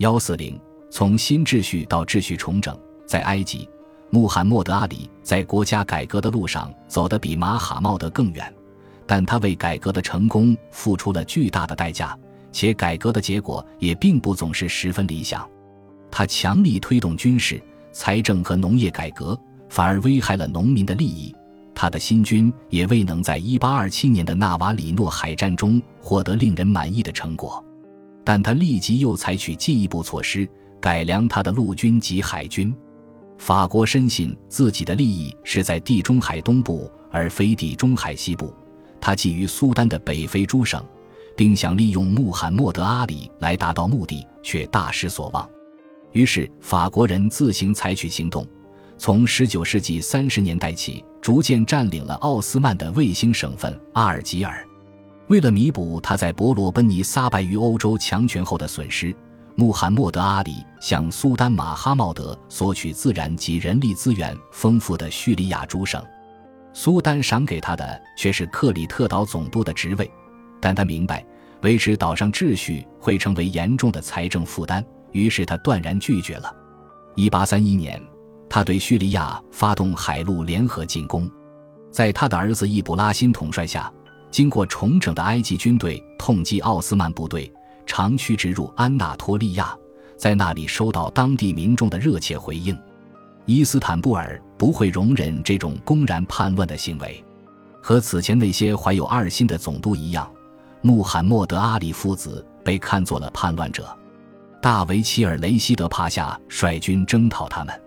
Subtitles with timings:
[0.00, 0.58] 幺四零，
[0.88, 3.68] 从新秩序到秩序重整，在埃及，
[4.08, 8.50] 穆罕默德阿里在国家改革的路上走得比马哈茂德更远，
[9.06, 12.18] 但他为改革的成功付出了巨大的代价，
[12.50, 15.46] 且改革的结果也并不总是十分理想。
[16.10, 17.62] 他强力推动军事、
[17.92, 19.38] 财政和农业改革，
[19.68, 21.36] 反而危害了农民的利益。
[21.74, 27.62] 他的新军也未能在1827年的纳瓦里诺海战中获得令人满意的成果，
[28.30, 30.48] 但他立即又采取进一步措施，
[30.80, 32.72] 改良他的陆军及海军。
[33.38, 38.54] 法国深信自己的利益是在地中海东部，而非地中海西部。
[39.00, 40.80] 他觊觎苏丹的北非诸省，
[41.36, 45.50] 并想利用穆罕默德阿里来达到目的，却大失所望。
[46.12, 48.46] 于是，法国人自行采取行动。
[48.96, 54.64] 从19世纪30年代起，逐渐占领了奥斯曼的卫星省份阿尔及尔。
[55.30, 59.14] 为了弥补他在伯罗奔尼撒败于欧洲强权后的损失，
[59.54, 66.04] 穆罕默德阿里向苏丹马哈茂德索取自然及人力资源丰富的叙利亚诸省。
[66.72, 70.10] 苏丹赏给他的却是克里特岛总督的职位，
[70.60, 71.24] 但他明白
[71.62, 76.52] 维持岛上秩序会成为严重的财政负担，于是他断然拒绝了。
[77.14, 78.02] 1831年。
[78.48, 81.30] 他对叙利亚发动海陆联合进攻，
[81.92, 83.88] 在他的儿子易卜拉欣统帅下，
[84.30, 87.52] 经过重整的埃及军队痛击奥斯曼部队，
[87.84, 89.76] 长驱直入安纳托利亚，
[90.16, 92.78] 在那里收到当地民众的热切回应。
[93.46, 97.22] 伊斯坦布尔不会容忍这种公然叛乱的行为，
[97.82, 100.30] 和此前那些怀有二心的总督一样，
[100.82, 103.88] 穆罕默德阿里父子被看作了叛乱者。
[104.62, 107.82] 大维齐尔雷希德帕夏率军征讨他们。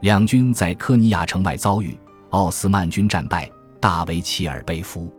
[0.00, 1.96] 两军在科尼亚城外遭遇，
[2.30, 5.12] 奥斯曼军战败，大维齐尔被俘。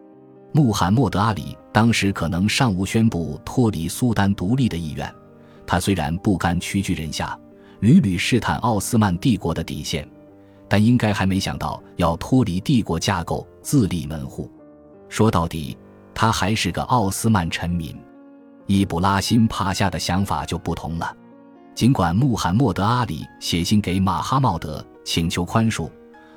[0.51, 5.13] 穆罕默德阿里当时可能尚无宣布脱离苏丹独立的意愿，
[5.65, 7.37] 他虽然不甘屈居人下，
[7.81, 10.09] 屡屡试探奥斯曼帝国的底线，
[10.67, 14.51] 但应该还没想到要脱离帝国架构，自立门户。
[15.07, 15.77] 说到底，
[16.15, 17.95] 他还是个奥斯曼臣民。
[18.65, 21.15] 伊布拉辛帕夏的想法就不同了。
[21.75, 25.89] 尽管穆罕默德阿里写信给马哈茂德请求宽恕，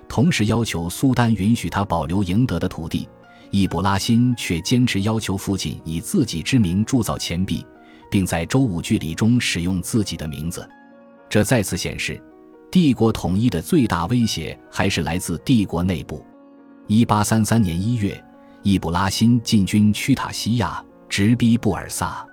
[0.06, 3.08] 同时要求苏丹允许他保留赢得的土地，
[3.52, 7.64] 易卜拉欣却坚持要求父亲以自己之名铸造钱币，
[8.10, 10.66] 并在周武剧礼中使用自己的名字。
[11.28, 12.18] 这再次显示，
[12.70, 16.24] 帝国统一的最大威胁还是来自帝国内部。
[16.86, 18.18] 一八三三年一月，
[18.62, 22.26] 易卜拉欣进军屈塔西亚，直逼布尔萨，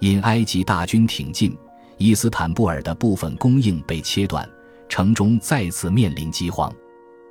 [0.00, 1.54] 因埃及大军挺进。
[1.98, 4.48] 伊斯坦布尔的部分供应被切断，
[4.88, 6.74] 城中再次面临饥荒。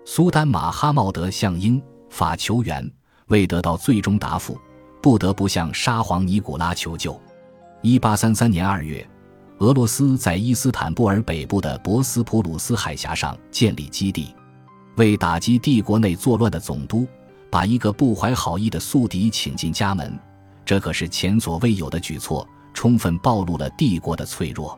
[0.06, 2.88] 苏丹马哈茂德向英法求援，
[3.28, 4.58] 未得到最终答复，
[5.02, 7.20] 不得不向沙皇尼古拉求救。
[7.82, 9.08] 一八三三年二月，
[9.60, 14.34] 俄罗斯在伊斯坦布尔北部的博斯普鲁斯海峡上建立基地，
[14.98, 17.08] 为打击帝国内作乱的总督，
[17.50, 20.18] 把一个不怀好意的宿敌请进家门，
[20.66, 22.48] 这可是前所未有的举措。
[22.76, 24.78] 充分暴露了帝国的脆弱。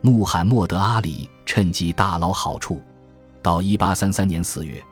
[0.00, 2.80] 穆罕默德阿里趁机大捞好处。
[3.42, 4.82] 到1833年4月，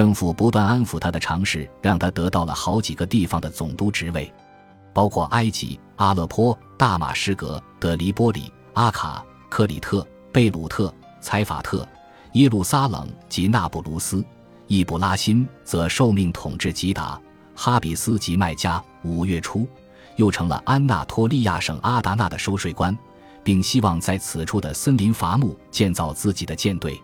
[0.00, 4.32] 政府不断安抚他的尝试，让他得到了好几个地方的总督职位，
[4.94, 10.90] 包括埃及、阿勒颇、大马士革、德黎波里、阿卡、克里特、贝鲁特、
[11.20, 11.86] 采法特、
[12.32, 14.24] 耶路撒冷及那不鲁斯。
[14.68, 17.20] 易卜拉欣则受命统治吉达、
[17.54, 18.82] 哈比斯及麦加。
[19.02, 19.68] 五月初。
[20.16, 22.96] 又成了安纳托利亚省阿达纳的收税官，
[23.44, 26.98] 并希望在此处的森林伐木，建造自己的舰队。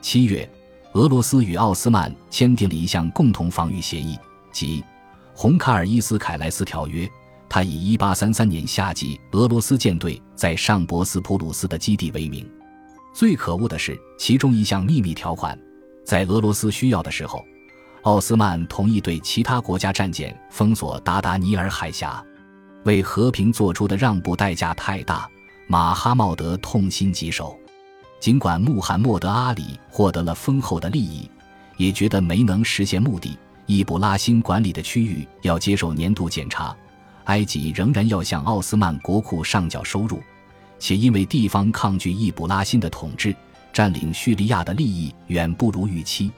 [0.00, 0.50] 七月，
[0.94, 4.18] 俄罗斯与奥斯曼签订了一项共同防御协议，
[4.50, 4.80] 即
[5.32, 7.06] 《红卡尔伊斯凯莱斯条约》。
[7.48, 12.48] 他以1833年夏季俄罗斯舰队在上博斯普鲁斯的基地为名。
[13.14, 15.56] 最可恶的是，其中一项秘密条款，
[16.04, 17.44] 在俄罗斯需要的时候，
[18.02, 22.24] 奥斯曼同意对其他国家战舰封锁达达尼尔海峡。
[22.84, 25.28] 为和平做出的让步代价太大，
[25.68, 27.56] 马哈茂德痛心疾首。
[28.20, 31.28] 尽管穆罕默德阿里获得了丰厚的利益，
[31.78, 33.36] 也觉得没能实现目的。
[33.64, 36.76] 易卜拉欣管理的区域要接受年度检查，
[37.24, 40.20] 埃及仍然要向奥斯曼国库上缴收入，
[40.78, 43.34] 且因为地方抗拒易卜拉欣的统治，
[43.72, 46.30] 占领叙利亚的利益远不如预期。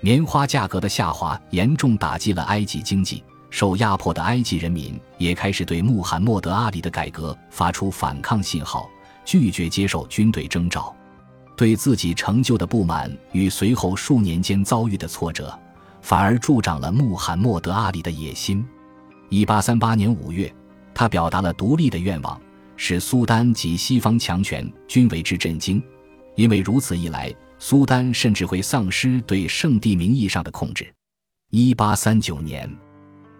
[0.00, 3.22] 棉花价格的下滑严重打击了埃及经济。
[3.50, 8.88] 受压迫的埃及人民也开始对穆罕默德阿里的改革发出反抗信号，
[9.24, 10.94] 拒绝接受军队征召。
[11.58, 15.52] 对自己成就的不满与随后数年间遭遇的挫折，
[16.00, 18.64] 反而助长了穆罕默德阿里的野心。
[19.30, 20.54] 1838年5月，
[20.94, 22.40] 他表达了独立的愿望，
[22.76, 25.82] 使苏丹及西方强权均为之震惊，
[26.36, 30.88] 因为如此一来，苏丹甚至会丧失对圣地名义上的控制。
[31.50, 32.72] 一八三九年，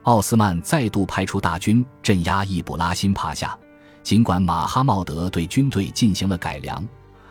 [0.03, 3.57] 奥斯曼再度派出大军镇压易卜拉欣帕夏，
[4.03, 6.85] 尽管马哈茂德对军队进行了改良，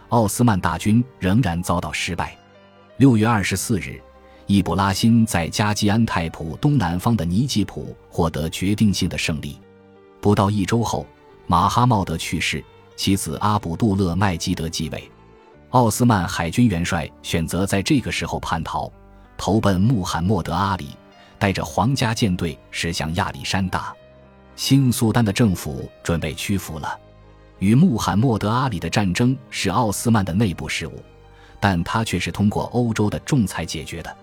[0.10, 2.38] 奥斯曼大军仍然遭到失败。
[2.98, 4.02] 六月二十四日，
[4.46, 9.60] 易卜拉欣在加济安泰普东南方的尼吉普获得决定性的胜利。
[10.22, 11.06] 不到一周后，
[11.46, 12.64] 马哈茂德去世，
[12.96, 15.12] 其子阿卜杜勒麦基德继位。
[15.72, 18.92] 奥斯曼海军元帅选择在这个时候叛逃，
[19.38, 20.90] 投奔穆罕默德阿里，
[21.38, 23.94] 带着皇家舰队驶向亚历山大。
[24.56, 26.98] 新苏丹的政府准备屈服了。
[27.60, 31.04] 与穆罕默德阿里的战争是奥斯曼的内部事务，
[31.60, 34.18] 但它却是通过欧洲的仲裁解决的。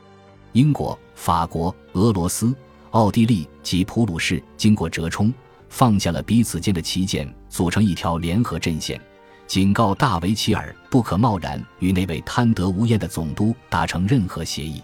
[0.52, 2.54] 英国、法国、俄罗斯、
[2.90, 5.32] 奥地利及普鲁士经过折冲。
[5.70, 9.00] 放下了彼此间的旗舰，组成一条联合阵线，
[9.44, 14.80] 警告大维齐尔不可贸然与那位贪得无厌的总督达成任何协议。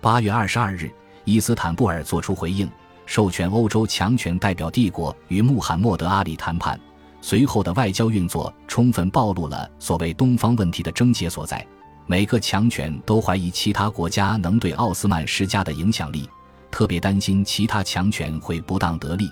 [0.00, 0.88] 八月二十二日，
[1.24, 2.70] 伊斯坦布尔作出回应，
[3.06, 6.78] 授权欧洲强权代表帝国与穆罕默德阿里谈判。
[7.20, 11.66] 随后的外交运作充分暴露了所谓东方问题的症结所在。
[12.06, 16.28] 每个强权都怀疑其他国家能对奥斯曼施加的影响力，
[16.70, 19.30] 特别担心其他强权会不当得利。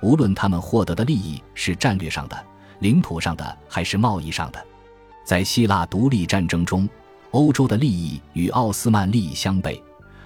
[0.00, 2.46] 无论他们获得的利益是战略上的、
[2.78, 4.64] 领土上的还是贸易上的，
[5.24, 6.88] 在希腊独立战争中，
[7.32, 9.80] 欧洲的利益与奥斯曼利益相悖，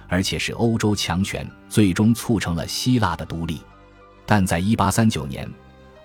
[0.07, 3.59] 而且是欧洲强权最终促成了希腊的独立。
[4.27, 5.51] 但在1839年，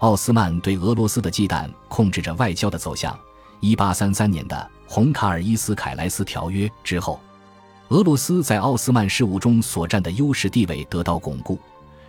[0.00, 3.18] 奥斯曼对俄罗斯的忌惮控制着外交的走向。
[3.60, 7.20] 1833年的红卡尔伊斯凯莱斯条约之后，
[7.88, 11.58] 俄罗斯在奥斯曼事务中所占的优势地位得到巩固。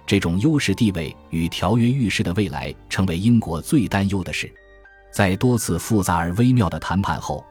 [0.08, 4.50] 这种优势地位与条约预示的未来，成为英国最担忧的事。
[5.14, 7.46] 在多次复杂而微妙的谈判后，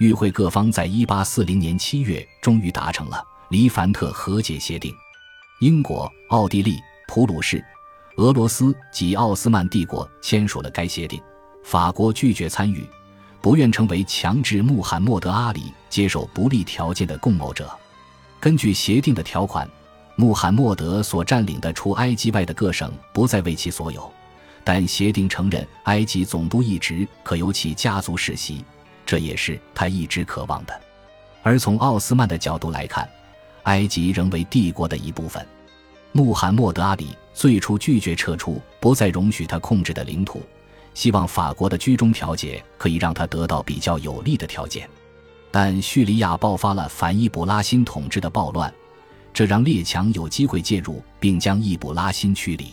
[0.00, 4.92] 与会各方在1840年7月终于达成了黎凡特和解协定。
[5.60, 7.64] 英国、奥地利、普鲁士、
[8.16, 11.20] 俄罗斯及奥斯曼帝国签署了该协定。
[11.62, 12.86] 法国拒绝参与，
[13.40, 17.70] 不愿成为强制穆罕默德阿里接受不利条件的共谋者。
[18.40, 19.68] 根据协定的条款。
[20.16, 24.08] 穆罕默德所占领的除埃及外的各省不再为其所有，
[24.62, 28.64] 但协定承认埃及总督一职可由其家族世袭，
[29.04, 30.80] 这也是他一直渴望的。
[31.42, 33.08] 而从奥斯曼的角度来看，
[33.64, 35.44] 埃及仍为帝国的一部分。
[36.16, 40.40] 穆罕默德阿里最初拒绝撤出不再容许他控制的领土，
[40.94, 44.88] 希望法国的居中调解可以让他得到比较有利的条件，
[45.50, 48.72] 但叙利亚爆发了反伊卜拉欣统治的暴乱。
[49.32, 52.66] 这让列强有机会介入，并将易卜拉欣驱离。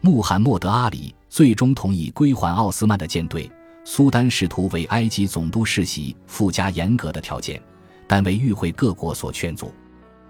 [0.00, 3.48] 穆罕默德阿里最终同意归还奥斯曼的舰队。
[3.84, 7.62] 苏丹试图为埃及总督世袭附加严格的条件，
[8.08, 9.72] 但为与会各国所劝阻。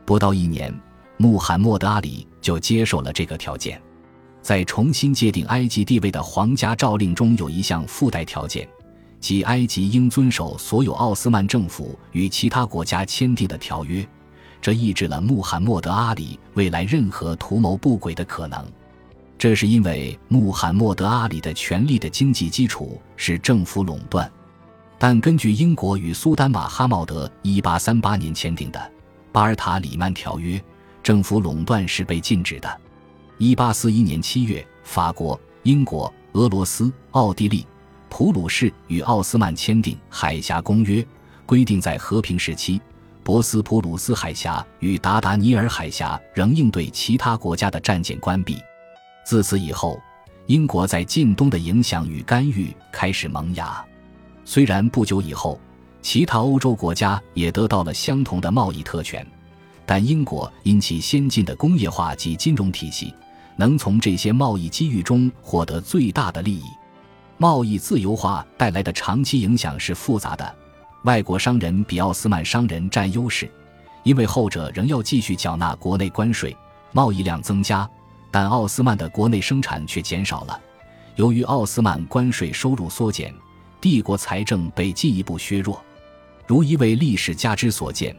[0.04, 0.78] 不到一年，
[1.16, 3.80] 穆罕默德阿里就接受了这个条件。
[4.42, 8.68] 在重新界定埃及地位的皇家诏令中有一项附带条件，
[9.18, 14.06] 即埃及应遵守所有奥斯曼政府与其他国家签订的条约。
[14.60, 18.66] 这抑制了穆罕默德阿里未来任何图谋不轨的可能，
[19.38, 24.30] 这是因为穆罕默德阿里的权力的经济基础是政府垄断。
[24.98, 28.78] 但根据英国与苏丹马哈茂德1838年签订的
[29.32, 30.58] 《巴尔塔里曼条约》，
[31.04, 32.80] 政府垄断是被禁止的。
[33.38, 37.66] 1841年7月，法国、英国、俄罗斯、奥地利、
[38.08, 41.02] 普鲁士与奥斯曼签订《海峡公约》，
[41.44, 42.80] 规定在和平时期。
[43.22, 48.58] 博斯普鲁斯海峡与达达尼尔海峡仍应对其他国家的战舰关闭。
[49.26, 50.00] 自此以后，
[50.46, 53.84] 英国在近东的影响与干预开始萌芽。
[54.44, 55.58] 虽然不久以后，
[56.02, 59.26] 其他欧洲国家也得到了相同的贸易特权，
[59.86, 63.14] 但英国因其先进的工业化及金融体系，
[63.56, 66.64] 能从这些贸易机遇中获得最大的利益。
[67.36, 70.54] 贸易自由化带来的长期影响是复杂的。
[71.04, 73.50] 外国商人比奥斯曼商人占优势，
[74.04, 76.56] 因为后者仍要继续缴纳国内关税，
[76.92, 77.88] 贸易量增加，
[78.30, 80.58] 但奥斯曼的国内生产却减少了。
[81.16, 83.34] 由于奥斯曼关税收入缩减，
[83.80, 85.82] 帝国财政被进一步削弱。
[86.46, 88.16] 如一位历史家之所见，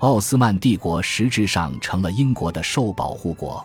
[0.00, 3.62] 奥斯曼帝国实质上成了英国的受保护国。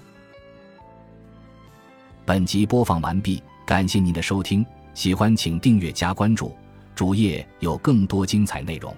[2.26, 6.54] 本集播放完毕，感谢您的收听，喜欢请订阅加关注。
[6.94, 8.94] 主页有更多精彩内容。